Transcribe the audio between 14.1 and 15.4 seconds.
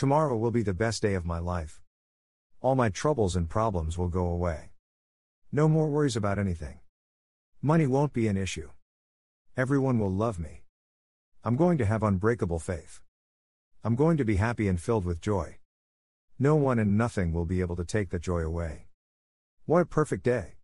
to be happy and filled with